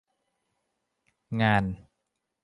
[1.41, 1.63] งาน